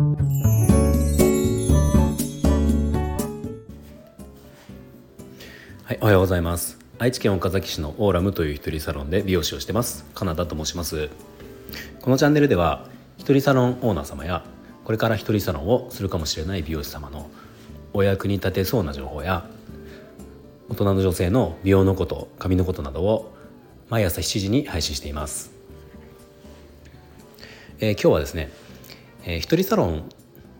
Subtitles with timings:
[0.00, 0.06] は
[5.92, 6.78] い、おはようございます。
[6.98, 10.06] 愛知県岡崎市のオーラムという一人サロンで美容師をしてます。
[10.14, 11.10] カナダと申します。
[12.00, 14.42] このチャンネルでは一人サロンオーナー様や
[14.84, 17.28] これから一人サロンをするかもしれない美容師様の
[17.92, 19.44] お役に立てそうな情報や
[20.70, 23.34] 大人の女性の美容のこと髪のことなどを
[23.90, 25.52] 毎朝7時に配信しています、
[27.80, 28.50] えー、今日はですね、
[29.24, 30.08] えー、一人サロン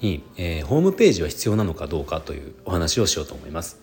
[0.00, 3.80] に、えー、ホームページは必要なのかどうかというお話をしようと思います、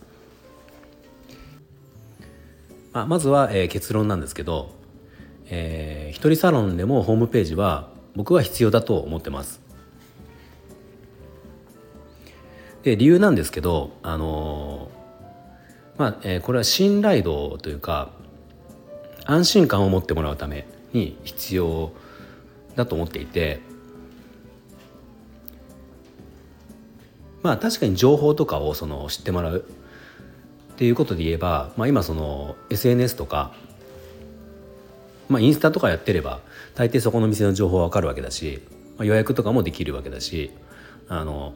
[2.91, 4.71] まあ、まずは、えー、結論なんですけど、
[5.49, 9.61] えー、一人サロンでもホームページは僕は必要だと思ってます。
[12.83, 14.89] で理由なんですけどあの
[15.97, 18.09] まあ、えー、これは信頼度というか
[19.25, 21.91] 安心感を持ってもらうために必要
[22.75, 23.59] だと思っていて
[27.41, 29.65] まあ確かに情報とかをその知ってもらう。
[30.79, 33.51] っていうことで言えば、まあ、今その SNS とか、
[35.27, 36.39] まあ、インスタとかやってれば
[36.73, 38.61] 大抵そこの店の情報は分かるわけだし、
[38.97, 40.51] まあ、予約とかもできるわけだし
[41.09, 41.53] あの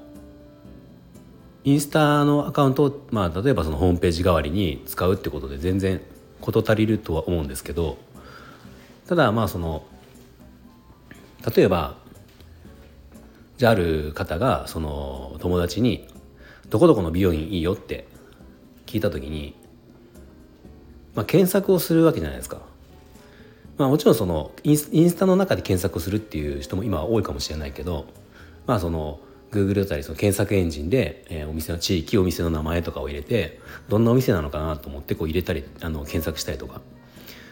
[1.64, 6.02] インスタのアカウントを、まあ、例えばそのホームページ代わりに使うってことで全然
[6.42, 7.98] 事足りるとは思うんですけど
[9.08, 9.86] ただまあその
[11.56, 11.96] 例えば
[13.58, 16.08] じゃある方がその友達に
[16.70, 18.08] 「どこどこの美容院いいよ」って
[18.86, 19.56] 聞いた時に、
[21.16, 22.62] まあ、検索をするわけじゃないですか。
[23.78, 24.78] まあ、もちろんそのイン
[25.10, 28.06] スタの中で検索をするっていう人も今は多いかもしれないけど
[28.68, 29.20] まあその
[29.52, 33.60] Google だったりその検索エンジンで、えー、お店の地域お店の名前とかを入れて
[33.90, 36.82] どんなお店なのかなと思ってこう入れたりあの検索したりとか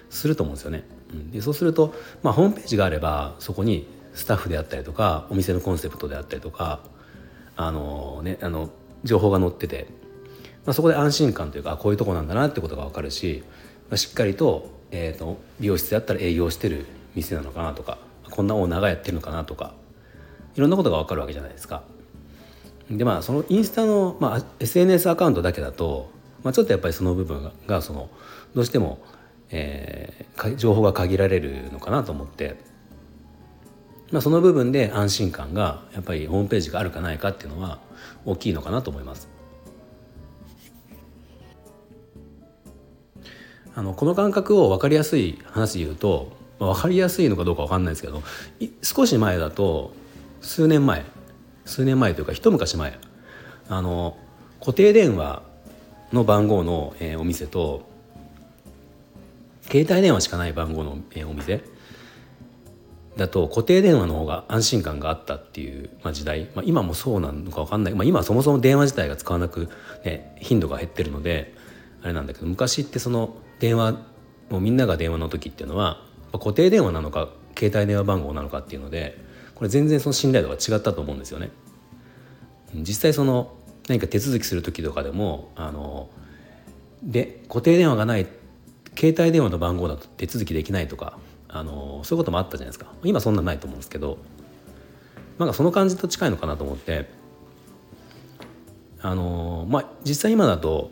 [0.10, 0.84] すると思うんですよね。
[1.32, 6.80] でそうすると、まあ、ホームページがあればそこにスタッフであったりとかお店のコンセプトであったりとか
[7.56, 8.70] あの、ね、あの
[9.04, 9.88] 情報が載ってて、
[10.66, 13.44] まあ、そこで安心感というかこういうとこなんだなってことが分かるし、
[13.90, 16.86] まあ、しっかりと,、えーと、美容室であったら営業してる
[17.16, 17.98] 店なのかなとか
[18.30, 19.74] こんなオーナーがやってるのかなとか
[20.56, 21.84] いろんなことが分かるわけじゃないですか。
[22.90, 26.12] でまあそのインスタの、まあ、SNS アカウントだけだと、
[26.44, 28.10] まあ、ちょっとやっぱりその部分がその
[28.54, 29.00] どうしても、
[29.50, 32.58] えー、情報が限られるのかなと思って、
[34.12, 37.80] まあ、その部分で安心感がやっぱりホームページがあるかないかっていうのは
[38.26, 39.30] 大きいのかなと思います。
[43.74, 48.22] あのこの感覚を分かりやすい話で言うと、まあ、分かりやすいのかどうか分かんないですけど
[48.82, 49.94] 少し前だと
[50.42, 51.06] 数年前
[51.64, 53.00] 数年前というか一昔前
[53.70, 54.18] あの
[54.60, 55.42] 固定電話
[56.12, 57.84] の番号の、えー、お店と
[59.64, 61.64] 携帯電話しかない番号の、えー、お店
[63.22, 69.70] だと固定電話の方が安心感があったっていう、ま、時代、まあ、今もそうなのか分かんない、まあ、今はそもそも電話自体が使わなく、
[70.04, 71.54] ね、頻度が減ってるので
[72.04, 73.94] あれなんだけど昔ってその電話
[74.50, 79.18] もうみんなが電話の時っていうのは固定電話なのか携帯電話番号なのかっていうので
[79.56, 81.52] これ全然その信頼度が違ったと思うんですよね。
[82.74, 83.54] 実際その
[83.88, 86.10] 何か手続きする時とかでもあの
[87.04, 88.26] で固定電話がない
[88.98, 91.18] 携帯電話の番号だと手続きできないとか
[91.52, 92.88] あのそういうこともあったじゃないですか。
[93.04, 94.18] 今そんなないと思うんですけど
[95.38, 97.10] なんかその感じと近いのかなと思って
[99.02, 100.92] あのまあ実際今だと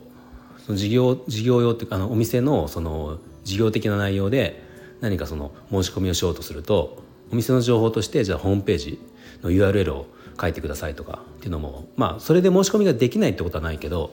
[0.66, 4.64] その事業事業用ってあのお店のその事業的な内容で
[5.02, 9.00] 何かその申し込みをしようとするとお店の情報としてじゃあホームページ
[9.44, 10.08] の URL を
[10.40, 14.12] 書いてくださいとかっていうのもまあそれで申し込みができないってことはないけど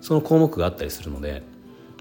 [0.00, 1.42] その項目があったりするので、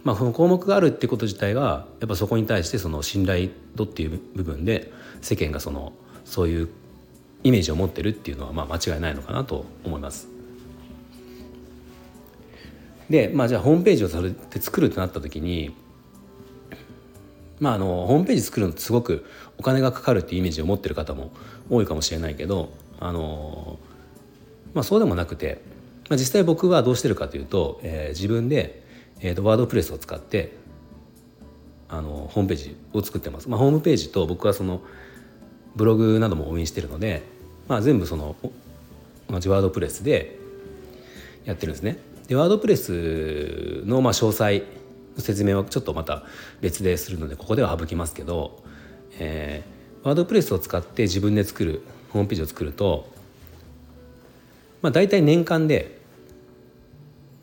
[0.03, 4.91] まあ、その項目があるってこと自体がやっぱそこに対してその信頼度っていう部分で
[5.21, 5.91] 世間がその
[6.23, 6.69] そういう
[7.43, 10.27] イメージを持ってるっていうのはまあ間違いないのかなと思います。
[13.09, 15.75] でまあじゃあホームページをそれで作るってなった時に
[17.59, 19.25] まあ、あのホームページ作るのってすごく
[19.57, 21.31] お金がかかるっていうイメージを持ってる方も
[21.69, 23.79] 多いかもしれないけどあの、
[24.73, 25.61] まあ、そうでもなくて、
[26.09, 28.85] まあ、実際僕はどうしてるかというと、えー、自分で、
[29.19, 30.55] えーと、ワードプレスを使って
[31.89, 33.49] あのホームページを作ってます。
[33.49, 34.81] まあ、ホームページと僕はその
[35.75, 37.23] ブログなども応援してるので、
[37.67, 38.35] まあ、全部その
[39.29, 40.37] 同じワードプレスで
[41.45, 41.97] やってるんですね。
[42.27, 44.63] でワードプレスのまあ詳細
[45.15, 46.23] の説明はちょっとまた
[46.61, 48.63] 別でするのでここでは省きますけど、
[49.17, 51.81] えー、ワードプレスを使って自分で作る
[52.11, 53.07] ホームページを作ると、
[54.81, 55.96] まあ、大体年間で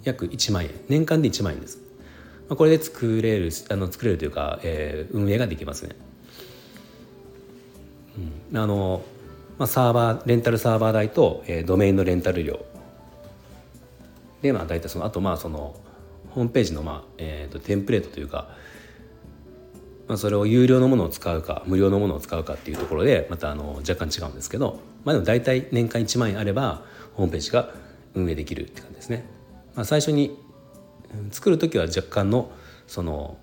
[0.05, 1.79] 約1万円年間で1万円です。
[2.49, 5.97] まあ、これで作れるあの作れるというか、えー、運営ができますね。
[8.53, 9.03] うん、あの
[9.59, 12.65] まあ、サーバーレンタルサーバー代と、えー、ドメインのレンタル料
[14.43, 15.77] でまあ大体そのあとまあその
[16.31, 18.49] ホームページのまあ、えー、とテンプレートというか、
[20.09, 26.83] まあ、それを有料のものを使うか無料のものを使うかっていうところでまたあの若干違うんですけど、まあ、でも大体年間1万円あれば
[27.15, 27.71] ホームページが
[28.15, 29.34] 運営できるって感じですね。
[29.75, 30.39] まあ、最初に
[31.31, 32.51] 作る時は若干の
[32.87, 33.39] その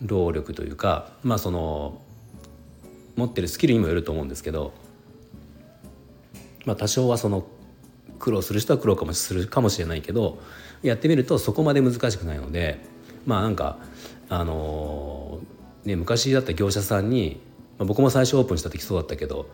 [0.00, 2.00] 労力というかまあその
[3.16, 4.72] 持ってるスキルにもよると思うんですけど
[6.64, 7.44] まあ、多少はその
[8.18, 10.40] 苦労する人は苦労かもするかもしれないけど
[10.82, 12.78] やってみるとそこまで難しくないので
[13.26, 13.78] まあなんか
[14.28, 17.40] あのー、ね昔だった業者さんに、
[17.78, 19.48] まあ、僕も最初オープンした時そうだったけど、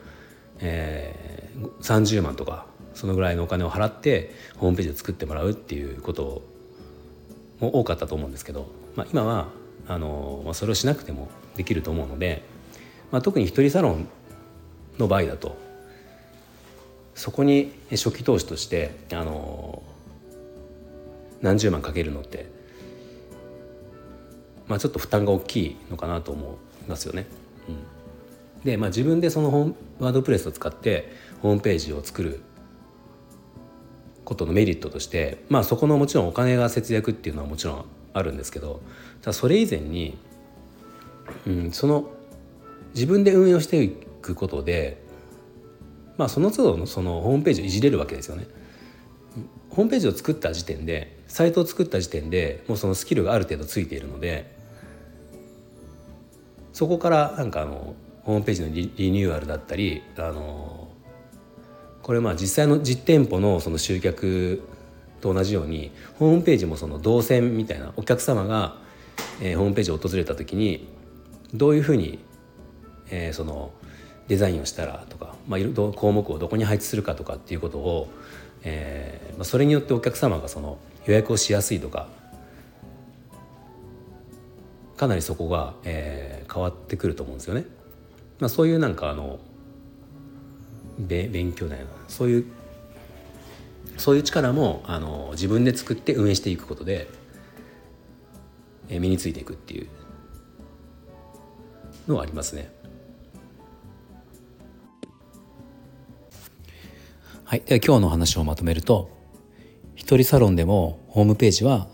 [0.58, 2.66] えー、30万とか
[2.98, 6.42] そのぐらいのお金を払ってホームページを作ってもらうっていうこと
[7.60, 8.66] も多かったと思うんですけど、
[8.96, 9.46] まあ、今は
[9.86, 12.42] あの、それをしなくてもできると思うので、
[13.12, 14.08] まあ、特に一人サロン
[14.98, 15.56] の場合だと
[17.14, 19.82] そこに初期投資としてあの
[21.40, 22.50] 何十万かけるのって
[24.66, 27.26] まあちょっと負担が大きいのかなと思いますよね。
[27.68, 31.12] うん、で、まあ、自分でそのホームワードプレスを使って
[31.42, 32.40] ホームページを作る
[34.28, 38.82] ことのメリットとして、まあ、そこのもちろんお金が節約っていうのはもちろんあるんですけど
[39.22, 40.18] ただそれ以前に、
[41.46, 42.10] うん、その
[42.94, 45.08] 自分で運用していくことで
[46.18, 48.46] まあ、その都度のそのホームページをいじれるわけですよね。
[49.70, 54.52] ホームページを作った時点でサイトを作った時点でもうそのスキルがある程度ついているので
[56.72, 60.87] そこからなんかあのホームページのリニューアルだったりあの
[62.08, 64.62] これまあ実際の実店舗のその集客
[65.20, 68.78] と同じようにホームページもその動線みたいなお客様が、
[69.42, 70.88] えー、ホームページを訪れた時に
[71.52, 72.18] どういうふうに、
[73.10, 73.72] えー、その
[74.26, 75.60] デザインをしたらとか、まあ、
[75.94, 78.08] 項目をどこに配置するかとかっていうことを、
[78.64, 82.08] えーまあ、それによってお客様がその予約をしやすいとか
[84.96, 87.66] かなりそこが、えー、変わってくると思うんですよね。
[88.40, 89.40] まあ、そういうなんかあの
[90.98, 91.90] 勉強だよな。
[92.08, 92.44] そういう
[93.96, 97.08] そういう力もあの自分で作って運営していくことで、
[98.88, 99.88] えー、身についていくっていう
[102.06, 102.72] のはありますね。
[107.44, 109.10] はい、では今日の話をまとめると
[109.96, 111.88] 一人サロンでもホームページは、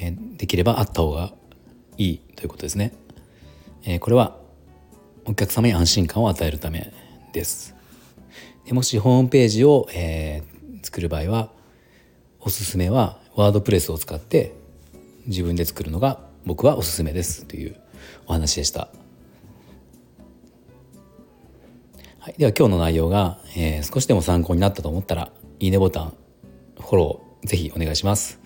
[0.00, 1.32] えー、できればあった方が
[1.96, 2.92] いいということですね、
[3.84, 4.36] えー、これは
[5.24, 6.92] お客様に安心感を与えるため
[7.32, 7.75] です。
[8.72, 11.50] もしホームページを、えー、作る場合は
[12.40, 14.54] おすすめはワードプレスを使って
[15.26, 17.76] 自分で作るのが僕はおすすめですという
[18.26, 18.88] お話でした。
[22.18, 25.30] はい、では今日の内容が、えー、少しでも参考になったと思ったら
[25.60, 26.14] いいねボタン
[26.80, 28.40] フォローぜひお願いします。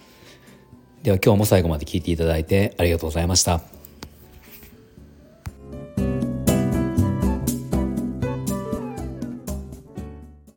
[1.03, 3.80] では今日も最後まで聞いていただいてありがとうございました。